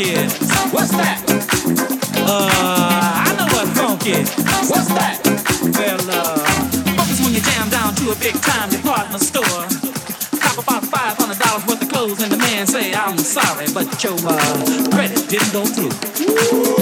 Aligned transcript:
is. 0.00 0.32
What's 0.72 0.92
that? 0.92 1.20
Uh, 2.16 2.48
I 3.26 3.34
know 3.36 3.46
what's 3.52 3.70
funk. 3.78 4.02
What's 4.70 4.88
that? 4.88 5.20
Well, 5.76 6.00
uh, 6.10 6.38
funk 6.96 7.20
when 7.20 7.34
you 7.34 7.40
jam 7.40 7.68
down 7.68 7.94
to 7.96 8.12
a 8.12 8.16
big 8.16 8.34
time 8.40 8.70
department 8.70 9.22
store. 9.22 9.66
Cop 10.40 10.58
about 10.62 10.84
five 10.84 11.16
hundred 11.18 11.38
dollars 11.38 11.66
worth 11.66 11.82
of 11.82 11.88
clothes, 11.88 12.22
and 12.22 12.32
the 12.32 12.38
man 12.38 12.66
say, 12.66 12.94
"I'm 12.94 13.18
sorry, 13.18 13.66
but 13.74 14.02
your 14.02 14.16
uh, 14.24 14.90
credit 14.90 15.28
didn't 15.28 15.52
go 15.52 15.64
through." 15.66 15.92
Ooh. 16.56 16.79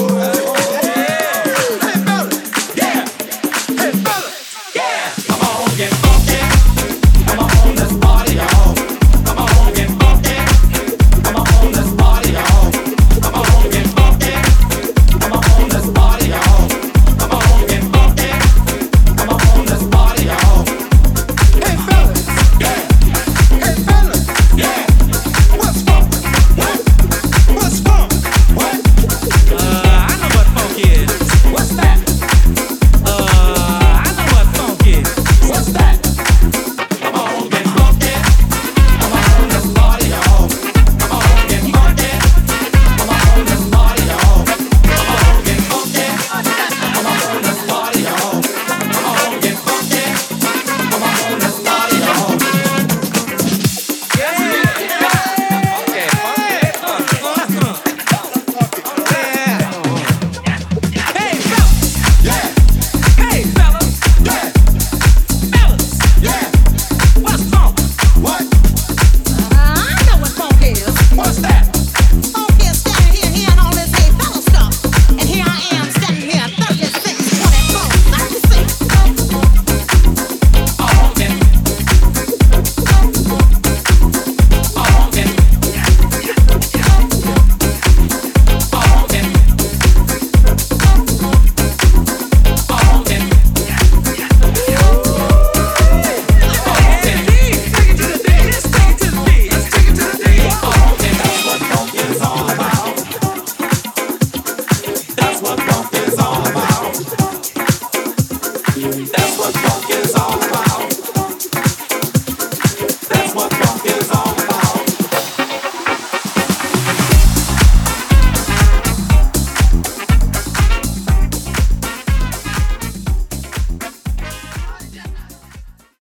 Yes 109.63 110.18